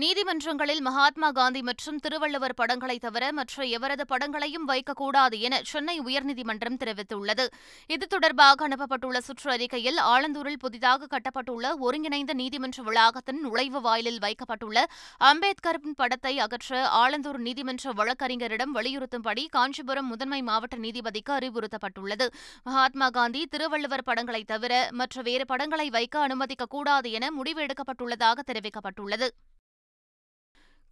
நீதிமன்றங்களில் 0.00 0.80
மகாத்மா 0.80 1.30
காந்தி 1.30 1.62
மற்றும் 1.62 1.98
திருவள்ளுவர் 1.98 2.54
படங்களை 2.54 2.94
தவிர 2.98 3.32
மற்ற 3.32 3.64
எவரது 3.64 4.04
படங்களையும் 4.12 4.64
வைக்கக்கூடாது 4.68 5.36
என 5.38 5.60
சென்னை 5.62 6.00
உயர்நீதிமன்றம் 6.00 6.78
தெரிவித்துள்ளது. 6.82 7.44
இது 7.86 8.06
தொடர்பாக 8.06 8.68
அனுப்பப்பட்டுள்ள 8.68 9.20
சுற்றறிக்கையில் 9.26 9.98
ஆலந்தூரில் 10.12 10.58
புதிதாக 10.58 11.08
கட்டப்பட்டுள்ள 11.14 11.74
ஒருங்கிணைந்த 11.78 12.34
நீதிமன்ற 12.34 12.82
வளாகத்தின் 12.82 13.40
நுழைவு 13.40 13.80
வாயிலில் 13.80 14.18
வைக்கப்பட்டுள்ள 14.18 14.86
அம்பேத்கரின் 15.18 15.98
படத்தை 16.00 16.38
அகற்ற 16.38 16.88
ஆலந்தூர் 17.02 17.40
நீதிமன்ற 17.48 17.92
வழக்கறிஞரிடம் 17.92 18.74
வலியுறுத்தும்படி 18.74 19.46
காஞ்சிபுரம் 19.48 20.06
முதன்மை 20.06 20.42
மாவட்ட 20.42 20.76
நீதிபதிக்கு 20.76 21.34
அறிவுறுத்தப்பட்டுள்ளது. 21.38 22.28
மகாத்மா 22.64 23.08
காந்தி 23.10 23.46
திருவள்ளுவர் 23.46 24.08
படங்களை 24.10 24.44
தவிர 24.44 24.88
மற்ற 24.90 25.22
வேறு 25.22 25.46
படங்களை 25.46 25.90
வைக்க 25.90 26.26
அனுமதிக்கக்கூடாது 26.26 27.10
என 27.10 27.30
முடிவு 27.30 27.66
எடுக்கப்பட்டுள்ளதாக 27.66 28.40
தெரிவிக்கப்பட்டுள்ளது. 28.52 29.28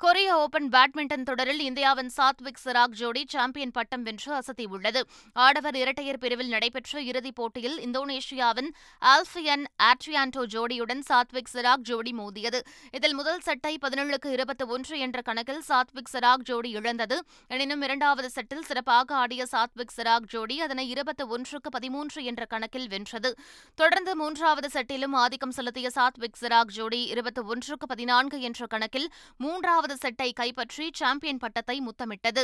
கொரிய 0.03 0.37
ஓபன் 0.37 0.69
பேட்மிண்டன் 0.69 1.23
தொடரில் 1.23 1.61
இந்தியாவின் 1.61 2.11
சாத்விக் 2.17 2.61
சிராக் 2.65 2.95
ஜோடி 3.01 3.25
சாம்பியன் 3.29 3.71
பட்டம் 3.71 4.03
வென்று 4.03 4.31
அசத்தியுள்ளது. 4.33 5.01
ஆடவர் 5.33 5.77
இரட்டையர் 5.77 6.19
பிரிவில் 6.19 6.49
நடைபெற்ற 6.49 7.03
இறுதிப் 7.03 7.35
போட்டியில் 7.35 7.77
இந்தோனேஷியாவின் 7.79 8.71
ஆல்ஃபியன் 9.01 9.65
ஆட்ரியான்டோ 9.83 10.45
ஜோடியுடன் 10.55 11.03
சாத்விக் 11.11 11.51
சிராக் 11.53 11.85
ஜோடி 11.89 12.13
மோதியது. 12.13 12.61
இதில் 12.93 13.15
முதல் 13.15 13.41
செட்டை 13.41 13.79
பதினேழுக்கு 13.85 14.27
இருபத்தி 14.27 14.65
ஒன்று 14.65 14.99
என்ற 14.99 15.21
கணக்கில் 15.21 15.63
சாத்விக் 15.69 16.11
சிராக் 16.13 16.47
ஜோடி 16.51 16.71
இழந்தது. 16.71 17.25
எனினும் 17.49 17.83
இரண்டாவது 17.83 18.31
செட்டில் 18.35 18.65
சிறப்பாக 18.71 19.15
ஆடிய 19.15 19.47
சாத்விக் 19.53 19.95
சிராக் 19.97 20.27
ஜோடி 20.27 20.61
அதனை 20.61 20.89
இருபத்தி 20.89 21.25
ஒன்றுக்கு 21.25 21.71
பதிமூன்று 21.71 22.25
என்ற 22.25 22.45
கணக்கில் 22.45 22.89
வென்றது. 22.89 23.35
தொடர்ந்து 23.75 24.17
மூன்றாவது 24.17 24.71
செட்டிலும் 24.73 25.19
ஆதிக்கம் 25.25 25.51
செலுத்திய 25.51 25.91
சாத்விக் 25.95 26.41
சிராக் 26.41 26.75
ஜோடி 26.79 27.03
இருபத்தி 27.05 27.41
ஒன்றுக்கு 27.41 27.87
பதினான்கு 27.87 28.41
என்ற 28.41 28.67
கணக்கில் 28.67 29.13
மூன்றாவது 29.37 29.89
இரண்டாவது 29.91 30.09
செட்டை 30.09 30.33
கைப்பற்றி 30.33 30.85
சாம்பியன் 30.93 31.39
பட்டத்தை 31.39 31.77
முத்தமிட்டது. 31.81 32.43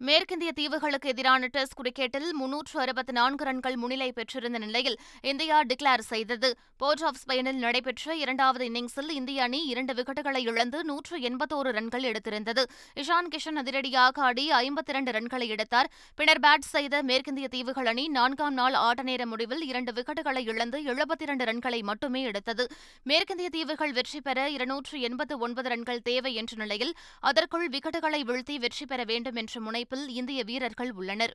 மேற்கிந்திய 0.00 0.50
தீவுகளுக்கு 0.52 1.08
எதிரான 1.08 1.46
டெஸ்ட் 1.46 1.76
கிரிக்கெட்டில் 1.80 2.26
முன்னூற்று 2.32 2.80
அறுபத்தி 2.80 3.12
நான்கு 3.12 3.44
ரன்கள் 3.44 3.76
முன்னிலை 3.76 4.08
பெற்றிருந்த 4.12 4.58
நிலையில் 4.58 4.96
இந்தியா 5.22 5.62
டிக்ளேர் 5.62 6.02
செய்தது. 6.08 6.48
போர்ட் 6.76 7.02
ஆஃப் 7.02 7.20
ஸ்பெயினில் 7.22 7.60
நடைபெற்ற 7.64 8.14
இரண்டாவது 8.14 8.64
இன்னிங்ஸில் 8.70 9.10
இந்திய 9.10 9.42
அணி 9.42 9.60
இரண்டு 9.66 9.92
விக்கெட்டுகளை 9.94 10.42
இழந்து 10.50 10.84
நூற்று 10.84 11.18
எண்பத்தோரு 11.18 11.70
ரன்கள் 11.78 12.02
எடுத்திருந்தது. 12.02 12.64
இஷான் 12.94 13.30
கிஷன் 13.34 13.60
அதிரடியாக 13.62 14.22
ஆடி 14.22 14.44
ஐம்பத்தி 14.50 14.92
இரண்டு 14.94 15.14
ரன்களை 15.18 15.46
எடுத்தார். 15.46 15.90
பின்னர் 16.14 16.40
பேட் 16.40 16.68
செய்த 16.74 17.02
மேற்கிந்திய 17.02 17.48
தீவுகள் 17.48 17.86
அணி 17.86 18.08
நான்காம் 18.08 18.54
நாள் 18.54 18.74
ஆட்ட 18.74 19.02
நேர 19.02 19.26
முடிவில் 19.26 19.62
இரண்டு 19.62 19.92
விக்கெட்டுகளை 19.92 20.44
இழந்து 20.52 20.80
எழுபத்தி 20.82 21.26
இரண்டு 21.28 21.44
ரன்களை 21.44 21.82
மட்டுமே 21.82 22.22
எடுத்தது. 22.22 22.66
மேற்கிந்திய 23.02 23.48
தீவுகள் 23.48 23.92
வெற்றி 23.92 24.20
பெற 24.20 24.50
இருநூற்று 24.50 25.00
எண்பத்து 25.00 25.38
ஒன்பது 25.38 25.68
ரன்கள் 25.68 26.04
தேவை 26.10 26.34
என்ற 26.34 26.52
நிலையில் 26.56 26.94
அதற்குள் 27.20 27.68
விக்கெட்டுகளை 27.68 28.22
வீழ்த்தி 28.32 28.56
வெற்றி 28.58 28.86
பெற 28.86 29.02
வேண்டும் 29.04 29.34
என்ற 29.34 29.84
முனைப்பில் 29.86 30.14
இந்திய 30.20 30.40
வீரர்கள் 30.44 30.92
உள்ளனர். 30.92 31.34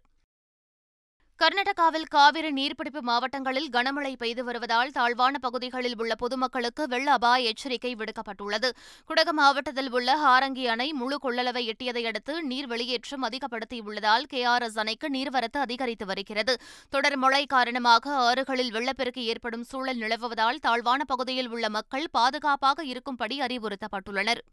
கர்நாடகாவில் 1.39 2.10
காவிரி 2.10 2.50
நீர்பிடிப்பு 2.58 3.01
மாவட்டங்களில் 3.10 3.70
கனமழை 3.75 4.12
பெய்து 4.15 4.43
வருவதால் 4.43 4.91
தாழ்வான 4.98 5.36
பகுதிகளில் 5.46 5.96
உள்ள 5.98 6.13
பொதுமக்களுக்கு 6.15 6.84
வெள்ள 6.88 7.08
அபாய 7.12 7.51
எச்சரிக்கை 7.51 7.91
விடுக்கப்பட்டுள்ளது. 7.96 8.70
குடகு 9.05 9.34
மாவட்டத்தில் 9.34 9.91
உள்ள 9.91 10.17
ஹாரங்கி 10.25 10.65
அணை 10.74 10.88
முழு 10.93 11.17
கொள்ளளவை 11.24 11.63
எட்டியதை 11.72 12.03
அடுத்து 12.05 12.36
நீர் 12.43 12.67
வெளியேற்றம் 12.67 13.25
அதிகப்படுத்தியுள்ளதால் 13.29 14.29
கேஆர்எஸ் 14.34 14.79
அணைக்கு 14.84 15.10
நீர்வரத்து 15.10 15.60
அதிகரித்து 15.65 16.05
வருகிறது. 16.05 16.55
தொடர் 16.89 17.17
மழை 17.17 17.43
காரணமாக 17.46 18.15
ஆறுகளில் 18.29 18.74
வெள்ளப்பெருக்கு 18.77 19.24
ஏற்படும் 19.34 19.63
சூழல் 19.63 20.01
நிலவுவதால் 20.05 20.63
தாழ்வான 20.67 21.03
பகுதியில் 21.03 21.50
உள்ள 21.50 21.70
மக்கள் 21.70 22.10
பாதுகாப்பாக 22.12 22.84
இருக்கும்படி 22.84 23.38
அறிவுறுத்தப்பட்டுள்ளனர். 23.39 24.43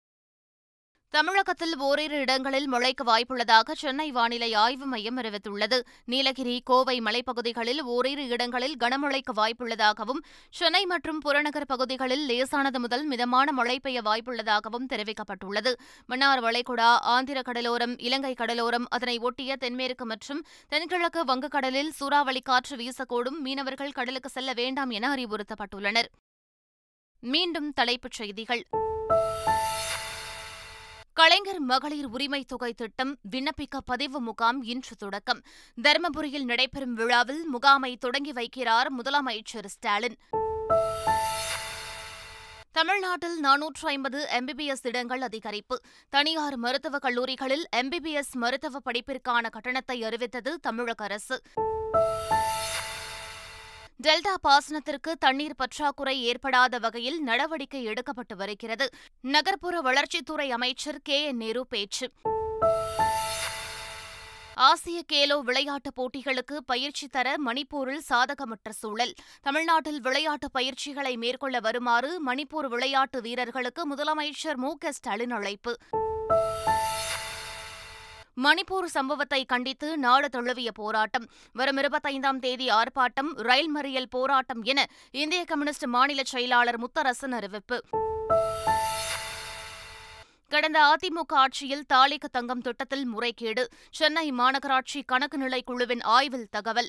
தமிழகத்தில் 1.11 1.77
ஓரிரு 1.79 2.17
இடங்களில் 2.19 2.67
மழைக்கு 2.67 3.05
வாய்ப்புள்ளதாக 3.05 3.73
சென்னை 3.73 4.11
வானிலை 4.11 4.55
ஆய்வு 4.55 4.87
மையம் 4.87 5.19
அறிவித்துள்ளது. 5.19 5.81
நீலகிரி 6.05 6.61
கோவை 6.65 7.01
மலைப்பகுதிகளில் 7.01 7.81
ஓரிரு 7.81 8.27
இடங்களில் 8.27 8.77
கனமழைக்கு 8.77 9.33
வாய்ப்புள்ளதாகவும் 9.37 10.21
சென்னை 10.51 10.87
மற்றும் 10.87 11.19
புறநகர் 11.19 11.67
பகுதிகளில் 11.67 12.27
லேசானது 12.27 12.81
முதல் 12.81 13.07
மிதமான 13.07 13.53
மழை 13.53 13.81
பெய்ய 13.81 14.01
வாய்ப்புள்ளதாகவும் 14.01 14.87
தெரிவிக்கப்பட்டுள்ளது. 14.93 15.75
மன்னார் 16.07 16.43
வளைகுடா 16.43 16.91
ஆந்திர 17.01 17.41
கடலோரம் 17.41 17.95
இலங்கை 17.99 18.35
கடலோரம் 18.39 18.85
அதனை 18.89 19.19
ஒட்டிய 19.19 19.57
தென்மேற்கு 19.57 20.07
மற்றும் 20.07 20.45
தென்கிழக்கு 20.69 21.25
வங்கக்கடலில் 21.25 21.89
சூறாவளி 21.89 22.41
காற்று 22.41 22.77
வீசக்கூடும். 22.77 23.39
மீனவர்கள் 23.41 23.91
கடலுக்கு 23.91 24.29
செல்ல 24.29 24.53
வேண்டாம் 24.53 24.91
என 24.91 25.15
அறிவுறுத்தப்பட்டுள்ளனர். 25.15 26.11
மீண்டும் 27.21 27.73
தலைப்புச் 27.73 28.13
செய்திகள். 28.13 28.67
கலைஞர் 31.29 31.61
மகளிர் 31.61 32.07
உரிமை 32.07 32.45
தொகை 32.45 32.73
திட்டம் 32.73 33.19
விண்ணப்பிக்க 33.31 33.79
பதிவு 33.85 34.21
முகாம் 34.21 34.63
இன்று 34.63 34.97
தொடக்கம். 34.97 35.43
தருமபுரியில் 35.83 36.45
நடைபெறும் 36.45 36.95
விழாவில் 36.95 37.49
முகாமை 37.49 37.97
தொடங்கி 37.97 38.33
வைக்கிறார் 38.33 38.87
முதலமைச்சர் 38.99 39.67
ஸ்டாலின். 39.67 40.19
தமிழ்நாட்டில் 42.73 43.41
நானூற்று 43.43 43.87
ஐம்பது 43.87 44.29
எம்பிபிஎஸ் 44.31 44.83
இடங்கள் 44.83 45.21
அதிகரிப்பு. 45.21 45.77
தனியார் 46.09 46.57
மருத்துவக் 46.57 47.03
கல்லூரிகளில் 47.03 47.67
எம்பிபிஎஸ் 47.77 48.33
மருத்துவ 48.33 48.79
படிப்பிற்கான 48.79 49.51
கட்டணத்தை 49.51 50.05
அறிவித்தது 50.05 50.59
தமிழக 50.61 51.05
அரசு. 51.05 51.43
டெல்டா 54.03 54.35
பாசனத்திற்கு 54.49 55.13
தண்ணீர் 55.19 55.55
பற்றாக்குறை 55.57 56.23
ஏற்படாத 56.23 56.79
வகையில் 56.79 57.23
நடவடிக்கை 57.23 57.87
எடுக்கப்பட்டு 57.87 58.37
வருகிறது. 58.37 58.91
நகர்ப்புற 59.21 59.81
வளர்ச்சித்துறை 59.81 60.49
அமைச்சர் 60.49 61.01
கே. 61.03 61.25
என். 61.25 61.37
நேரு 61.37 61.67
பேச்சு. 61.67 62.11
ஆசிய 64.55 65.03
கேலோ 65.13 65.41
விளையாட்டுப் 65.41 66.03
போட்டிகளுக்கு 66.03 66.57
பயிற்சி 66.67 67.07
தர 67.07 67.35
மணிப்பூரில் 67.47 67.99
சாதகமற்ற 67.99 68.73
சூழல். 68.73 69.15
தமிழ்நாட்டில் 69.43 70.01
விளையாட்டு 70.01 70.51
பயிற்சிகளை 70.51 71.17
மேற்கொள்ள 71.17 71.61
வருமாறு 71.61 72.21
மணிப்பூர் 72.27 72.69
விளையாட்டு 72.69 73.21
வீரர்களுக்கு 73.21 73.95
முதலமைச்சர் 73.95 74.55
மு 74.55 74.75
க 74.79 74.93
ஸ்டாலின் 74.93 75.31
அழைப்பு. 75.31 75.77
மணிப்பூர் 78.45 78.85
சம்பவத்தை 78.85 79.45
கண்டித்து 79.45 79.99
நாடு 79.99 80.29
தழுவிய 80.29 80.73
போராட்டம். 80.73 81.27
வரும் 81.53 81.77
இருபத்தைந்தாம் 81.77 82.39
தேதி 82.39 82.69
ஆர்ப்பாட்டம் 82.69 83.31
ரயில் 83.35 83.77
மறியல் 83.77 84.11
போராட்டம் 84.11 84.63
என 84.63 84.87
இந்திய 85.11 85.45
கம்யூனிஸ்ட் 85.45 85.87
மாநில 85.87 86.23
செயலாளர் 86.25 86.79
முத்தரசன் 86.81 87.31
அறிவிப்பு. 87.31 87.83
கடந்த 90.49 90.79
அதிமுக 90.83 91.33
ஆட்சியில் 91.35 91.85
தாலிக்கு 91.93 92.29
தங்கம் 92.33 92.61
திட்டத்தில் 92.61 93.05
முறைகேடு 93.05 93.69
சென்னை 93.91 94.33
மாநகராட்சி 94.33 95.03
கணக்கு 95.07 95.39
நிலை 95.39 95.63
குழுவின் 95.63 96.01
ஆய்வில் 96.01 96.49
தகவல். 96.51 96.89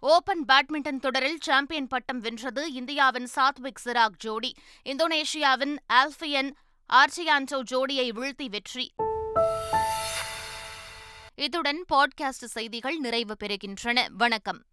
ஓபன் 0.00 0.44
பேட்மிண்டன் 0.48 1.00
தொடரில் 1.00 1.38
சாம்பியன் 1.40 1.86
பட்டம் 1.86 2.20
வென்றது 2.20 2.72
இந்தியாவின் 2.72 3.28
சாத்விக் 3.36 3.80
சிராக் 3.84 4.18
ஜோடி. 4.18 4.54
இந்தோனேஷியாவின் 4.84 5.76
ஆல்பியன் 6.92 7.44
ஜோடியை 7.62 8.12
வீழ்த்தி 8.12 8.48
வெற்றி. 8.48 8.94
இத்துடன் 11.34 11.84
பாட்காஸ்ட் 11.92 12.28
செய்திகள் 12.28 12.96
நிறைவு 12.96 13.36
பெறுகின்றன. 13.44 14.06
வணக்கம். 14.10 14.66